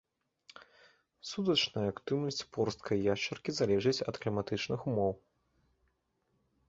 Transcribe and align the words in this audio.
Сутачная 1.31 1.83
актыўнасць 1.93 2.41
порсткай 2.57 3.05
яшчаркі 3.13 3.51
залежыць 3.59 3.97
ад 4.13 4.21
кліматычных 4.25 4.79
умоў. 4.93 5.11